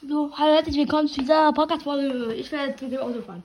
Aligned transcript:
So, 0.00 0.30
hallo, 0.38 0.54
herzlich 0.54 0.76
willkommen 0.76 1.08
zu 1.08 1.20
dieser 1.22 1.52
Podcast-Folge. 1.52 2.32
Ich 2.34 2.52
werde 2.52 2.84
mit 2.84 2.92
dem 2.92 3.00
Auto 3.00 3.20
fahren. 3.20 3.42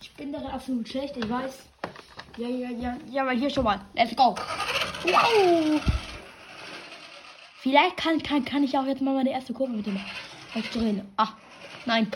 Ich 0.00 0.12
bin 0.14 0.32
darin 0.32 0.48
absolut 0.48 0.88
schlecht, 0.88 1.16
ich 1.16 1.28
weiß. 1.28 1.66
Ja, 2.36 2.48
ja, 2.48 2.70
ja, 2.70 2.96
ja, 3.08 3.22
aber 3.22 3.30
hier 3.30 3.48
schon 3.48 3.62
mal. 3.62 3.80
Let's 3.94 4.16
go. 4.16 4.34
Wow. 5.04 5.80
Vielleicht 7.60 7.96
kann, 7.96 8.20
kann, 8.20 8.44
kann 8.44 8.64
ich 8.64 8.76
auch 8.76 8.86
jetzt 8.86 9.00
mal 9.00 9.14
meine 9.14 9.30
erste 9.30 9.52
Kurve 9.52 9.72
mit 9.72 9.86
dem 9.86 10.00
Auto 10.52 10.66
drehen. 10.80 11.02
Ah, 11.16 11.28
nein. 11.86 12.10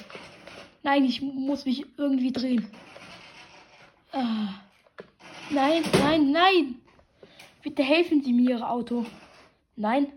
Nein, 0.82 1.04
ich 1.04 1.22
muss 1.22 1.64
mich 1.64 1.86
irgendwie 1.96 2.32
drehen. 2.32 2.68
Ah. 4.10 4.54
Nein, 5.50 5.84
nein, 6.00 6.32
nein. 6.32 6.74
Bitte 7.62 7.84
helfen 7.84 8.24
Sie 8.24 8.32
mir, 8.32 8.58
Ihr 8.58 8.68
Auto. 8.68 9.06
Nein. 9.76 10.08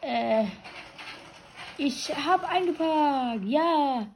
Äh. 0.00 0.46
Ich 1.82 2.14
habe 2.14 2.46
eingeparkt. 2.46 3.42
Ja. 3.46 4.06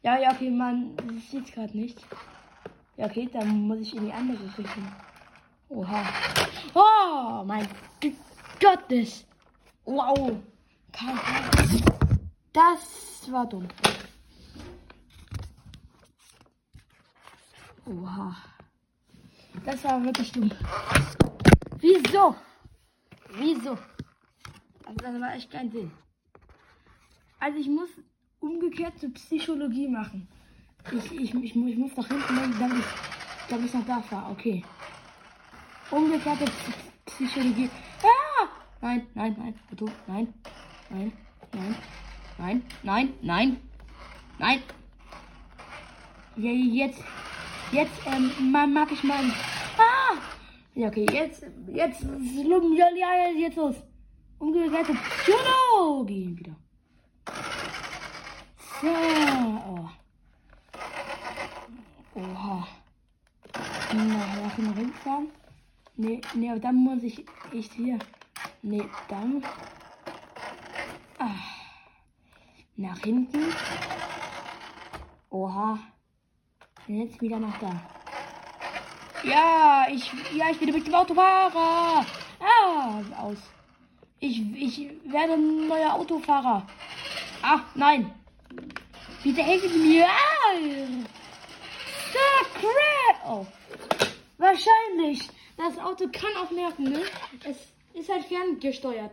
Ja, 0.00 0.16
ja, 0.16 0.30
okay, 0.30 0.48
man 0.48 0.96
sieht 1.28 1.52
gerade 1.52 1.76
nicht. 1.76 1.98
Ja, 2.96 3.06
okay, 3.06 3.28
dann 3.32 3.62
muss 3.62 3.80
ich 3.80 3.96
in 3.96 4.06
die 4.06 4.12
andere 4.12 4.44
Richtung. 4.56 4.92
Oha. 5.70 6.04
Oh, 6.72 7.42
mein 7.44 7.66
Gottes. 8.60 9.26
Wow. 9.84 10.36
Das 12.52 13.32
war 13.32 13.46
dumm. 13.48 13.66
Oha. 17.86 18.36
Das 19.64 19.82
war 19.82 20.04
wirklich 20.04 20.30
dumm. 20.30 20.52
Wieso? 21.78 22.36
Wieso? 23.30 23.76
Also 24.84 24.98
das 25.02 25.20
war 25.20 25.34
echt 25.34 25.50
kein 25.50 25.72
Sinn. 25.72 25.90
Also 27.40 27.58
ich 27.58 27.68
muss 27.68 27.88
umgekehrte 28.40 29.08
Psychologie 29.08 29.88
machen. 29.88 30.28
Ich, 30.92 31.12
ich, 31.12 31.34
ich, 31.34 31.56
ich 31.56 31.76
muss 31.76 31.96
nach 31.96 32.06
hinten, 32.06 32.58
damit 32.58 32.78
ich, 32.78 32.84
damit 33.48 33.66
ich 33.66 33.74
noch 33.74 33.86
da 33.86 34.00
fahre. 34.02 34.30
Okay. 34.32 34.62
Umgekehrte 35.90 36.44
Psychologie. 37.06 37.70
Ah! 38.02 38.46
Nein, 38.82 39.06
nein, 39.14 39.34
nein. 39.38 39.54
Auto. 39.72 39.88
Nein. 40.06 40.34
Nein. 40.90 41.12
Nein. 41.52 41.74
Nein. 42.38 42.62
Nein. 42.82 43.14
Nein. 43.22 43.56
Nein. 44.38 44.62
Ja, 46.36 46.50
jetzt. 46.50 47.02
Jetzt 47.72 48.00
ähm, 48.06 48.52
mag 48.52 48.92
ich 48.92 49.02
mal. 49.02 49.24
Ah! 49.78 50.16
Ja, 50.74 50.88
okay, 50.88 51.06
jetzt. 51.10 51.44
Jetzt. 51.68 52.02
Jetzt 52.02 53.56
los. 53.56 53.76
Umgekehrte 54.38 54.94
Psychologie 54.94 56.36
wieder. 56.38 56.56
So. 58.80 58.86
Oh. 58.86 59.88
Oha. 62.14 62.66
Na, 63.92 64.04
nach 64.42 64.54
hinten 64.56 64.92
fahren. 65.04 65.28
Nee, 65.96 66.20
nee, 66.32 66.50
aber 66.50 66.60
dann 66.60 66.76
muss 66.76 67.02
ich 67.02 67.26
echt 67.52 67.74
hier. 67.74 67.98
Nee, 68.62 68.82
dann. 69.08 69.42
Ah. 71.18 71.28
Nach 72.76 72.98
hinten. 73.00 73.52
Oha. 75.28 75.78
Bin 76.86 77.02
jetzt 77.02 77.20
wieder 77.20 77.38
nach 77.38 77.58
da. 77.58 77.72
Ja, 79.22 79.86
ich, 79.90 80.10
ja, 80.34 80.46
ich 80.50 80.58
bin 80.58 80.72
mit 80.72 80.86
dem 80.86 80.94
Autofahrer. 80.94 82.06
Ah, 82.40 83.02
aus. 83.18 83.38
Ich, 84.20 84.40
ich 84.54 84.90
werde 85.04 85.34
ein 85.34 85.68
neuer 85.68 85.92
Autofahrer. 85.92 86.66
Ah, 87.42 87.60
nein. 87.74 88.14
Bitte 89.22 89.42
helfen 89.42 89.88
mir. 89.88 90.06
Ah! 90.06 90.30
Crap. 92.54 93.26
Oh. 93.26 93.46
Wahrscheinlich. 94.38 95.28
Das 95.56 95.78
Auto 95.78 96.08
kann 96.08 96.34
auch 96.42 96.50
merken, 96.50 96.84
ne? 96.84 97.02
Es 97.44 97.56
ist 97.94 98.08
halt 98.08 98.24
ferngesteuert. 98.24 99.12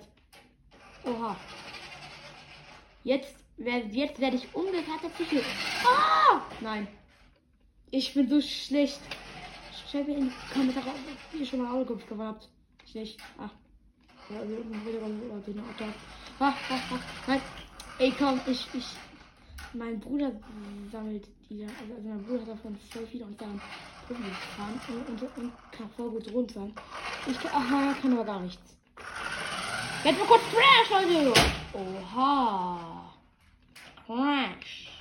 Oha. 1.04 1.36
Jetzt, 3.04 3.36
jetzt 3.58 4.20
werde 4.20 4.38
ich 4.38 4.54
umgekehrt 4.54 5.02
Psycho. 5.16 5.42
Ah! 5.86 6.42
Nein. 6.62 6.88
Ich 7.92 8.14
bin 8.14 8.30
so 8.30 8.42
schlecht. 8.42 9.00
Schreibt 9.90 10.08
mir 10.08 10.18
in 10.18 10.30
die 10.30 10.54
Kommentare, 10.54 10.90
ob 10.90 11.40
ihr 11.40 11.46
schon 11.46 11.62
mal 11.62 11.72
Autokopf 11.72 12.08
gewonnen 12.08 12.30
habt. 12.30 12.50
Ich 12.86 12.96
nicht. 12.96 13.20
Ah. 13.38 13.50
Ja, 14.30 14.40
also, 14.40 14.56
ah, 16.40 16.54
ah, 16.70 16.80
ah. 16.92 17.00
Nein. 17.28 17.42
Ey, 18.00 18.14
komm, 18.18 18.42
ich, 18.46 18.68
ich. 18.74 18.86
Mein 19.74 20.00
Bruder 20.00 20.32
sammelt 20.92 21.28
die, 21.50 21.64
also, 21.64 21.94
also 21.96 22.08
mein 22.08 22.24
Bruder 22.24 22.42
hat 22.42 22.50
davon 22.50 22.78
voll 22.90 23.08
viele 23.08 23.26
und 23.26 23.40
dann 23.40 23.62
Profi 24.08 24.24
gefahren 24.24 24.80
und, 24.88 25.22
und, 25.22 25.38
und 25.38 25.52
kann 25.72 25.90
voll 25.90 26.10
gut 26.10 26.32
runter. 26.34 26.70
Ich 27.28 27.40
kann, 27.40 27.52
aha, 27.52 27.94
kann 28.02 28.14
aber 28.14 28.26
gar 28.26 28.40
nichts. 28.40 28.78
Jetzt 30.04 30.20
mal 30.20 30.26
kurz 30.28 30.42
Crash, 30.52 30.90
Leute! 30.90 31.34
Oha! 31.74 33.14
Crash! 34.06 34.92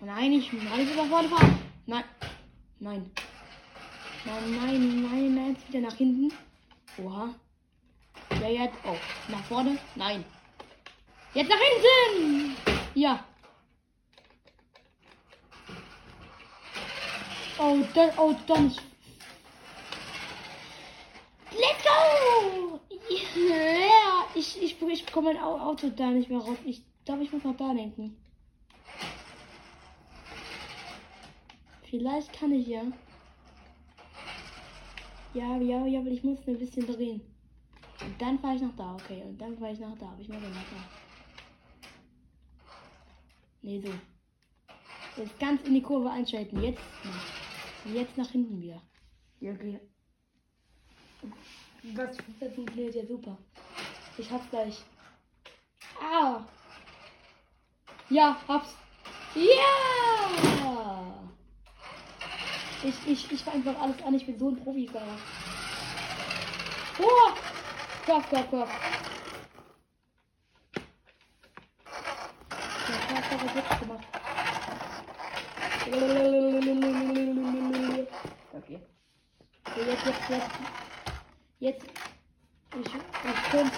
Nein, 0.00 0.32
ich 0.32 0.52
muss 0.52 0.62
alles 0.72 0.96
nach 0.96 1.06
vorne 1.06 1.28
fahren. 1.28 1.58
Nein. 1.86 2.04
Nein. 2.80 3.10
Nein, 4.24 4.56
nein, 4.56 5.02
nein, 5.02 5.34
nein, 5.34 5.54
jetzt 5.54 5.68
wieder 5.68 5.80
nach 5.80 5.96
hinten. 5.96 6.32
Oha. 7.02 7.34
Ja, 8.40 8.48
jetzt. 8.48 8.76
Oh, 8.84 8.96
nach 9.28 9.44
vorne? 9.44 9.78
Nein. 9.94 10.24
Jetzt 11.34 11.48
nach 11.48 11.58
hinten! 11.58 12.75
Ja. 12.96 13.22
Oh, 17.58 17.78
dann, 17.94 18.10
oh, 18.16 18.34
dann. 18.46 18.74
Let's 21.50 21.84
go! 21.84 22.80
Ja, 23.10 24.24
ich, 24.34 24.62
ich, 24.62 24.80
ich 24.80 25.04
bekomme 25.04 25.34
mein 25.34 25.42
Auto 25.42 25.90
da 25.90 26.10
nicht 26.10 26.30
mehr 26.30 26.38
raus. 26.38 26.56
Ich 26.64 26.82
glaube, 27.04 27.22
ich 27.22 27.32
muss 27.32 27.44
noch 27.44 27.56
da 27.58 27.74
denken. 27.74 28.16
Vielleicht 31.90 32.32
kann 32.32 32.52
ich 32.52 32.66
ja. 32.66 32.82
Ja, 35.34 35.58
ja, 35.58 35.84
ja, 35.84 36.00
aber 36.00 36.10
ich 36.10 36.24
muss 36.24 36.38
ein 36.46 36.58
bisschen 36.58 36.86
drehen. 36.86 37.20
Und 38.00 38.22
dann 38.22 38.38
fahre 38.38 38.54
ich 38.54 38.62
nach 38.62 38.74
da, 38.74 38.94
okay. 38.94 39.22
Und 39.22 39.38
dann 39.38 39.58
fahre 39.58 39.72
ich 39.72 39.80
nach 39.80 39.98
da. 39.98 40.06
Aber 40.06 40.20
ich 40.20 40.28
mache 40.28 40.40
nach 40.40 40.70
da. 40.70 41.05
Nee, 43.66 43.80
so. 43.80 43.92
Jetzt 45.20 45.40
ganz 45.40 45.60
in 45.62 45.74
die 45.74 45.82
Kurve 45.82 46.08
einschalten. 46.08 46.62
Jetzt. 46.62 46.80
Jetzt 47.84 48.16
nach 48.16 48.30
hinten 48.30 48.62
wieder. 48.62 48.80
Ja, 49.40 49.50
okay. 49.54 49.80
Das, 51.96 52.16
das 52.38 52.54
funktioniert 52.54 52.94
ja 52.94 53.04
super. 53.04 53.36
Ich 54.18 54.30
hab's 54.30 54.48
gleich. 54.50 54.84
Ah! 56.00 56.44
Ja, 58.08 58.40
hab's. 58.46 58.72
Ja! 59.34 61.28
Ich, 62.84 62.94
ich, 63.08 63.32
ich 63.32 63.42
fahr 63.42 63.54
einfach 63.54 63.80
alles 63.80 64.00
an. 64.04 64.14
Ich 64.14 64.26
bin 64.26 64.38
so 64.38 64.50
ein 64.50 64.62
Profifahrer. 64.62 65.18
Oh! 67.00 67.32
Kopf, 68.06 68.30
Kopf, 68.30 68.48
Kopf. 68.48 69.15
Witz 73.16 73.80
gemacht. 73.80 74.04
Okay. 78.52 78.80
So, 79.74 79.80
jetzt, 79.80 80.06
jetzt, 80.06 80.28
jetzt. 80.28 80.50
Jetzt. 81.58 81.86
Ich, 82.78 82.86
ich 82.86 82.92
könnte, 83.50 83.72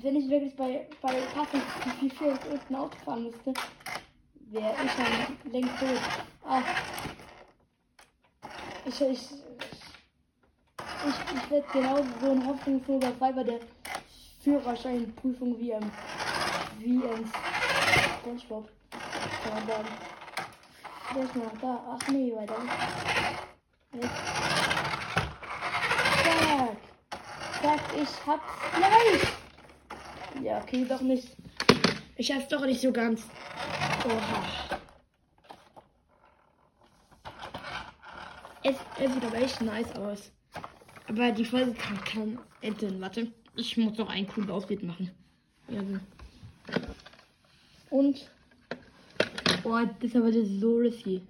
wenn 0.00 0.16
ich 0.16 0.30
wirklich 0.30 0.56
bei, 0.56 0.88
bei 1.00 1.14
wie 2.00 2.10
viel 2.10 2.28
ich 2.28 2.50
unten 2.50 2.74
Auto 2.76 2.96
fahren 3.04 3.24
müsste, 3.24 3.52
wäre 4.50 4.74
ich 4.84 4.92
dann 4.92 5.36
längst 5.52 5.80
tot. 5.80 6.00
Ah. 6.44 6.62
Ich, 8.84 9.00
ich, 9.00 9.10
ich, 9.10 9.30
ich 11.36 11.50
werde 11.50 11.66
genauso 11.72 12.04
so 12.20 12.30
ein 12.30 12.46
hoffnungsloser 12.46 13.12
Fall 13.14 13.32
bei 13.32 13.44
der 13.44 13.60
Führerscheinprüfung 14.42 15.58
wie, 15.58 15.70
ähm, 15.70 15.90
wie, 16.78 16.96
ähm, 16.96 17.24
SpongeBob. 18.22 18.68
Dann. 18.90 19.84
Der 21.14 21.24
ist 21.24 21.36
noch 21.36 21.58
da. 21.60 21.80
Ach 21.88 22.08
nee, 22.08 22.32
weiter. 22.34 22.54
Zack. 26.22 26.76
Zack, 27.60 27.80
ich 27.96 28.26
hab's 28.26 28.42
gleich. 28.76 30.42
Ja, 30.42 30.58
okay, 30.62 30.86
doch 30.88 31.00
nicht. 31.00 31.36
Ich 32.16 32.32
hab's 32.32 32.48
doch 32.48 32.64
nicht 32.64 32.80
so 32.80 32.92
ganz. 32.92 33.22
Oha. 34.06 34.78
Es, 38.62 38.76
es 39.00 39.12
sieht 39.12 39.24
aber 39.24 39.36
echt 39.36 39.60
nice 39.60 39.92
aus. 39.96 40.30
Aber 41.08 41.32
die 41.32 41.44
Folge 41.44 41.72
kann, 41.74 42.04
kann 42.04 42.38
enden. 42.60 43.00
Warte. 43.00 43.32
Ich 43.56 43.76
muss 43.76 43.98
noch 43.98 44.08
einen 44.08 44.28
coolen 44.28 44.50
Ausbild 44.50 44.84
machen. 44.84 45.10
Ja, 45.68 45.80
so. 45.80 45.98
Und. 47.92 48.26
Boah, 49.62 49.84
das 50.00 50.10
ist 50.10 50.16
aber 50.16 50.32
so 50.32 50.76
risky. 50.78 51.20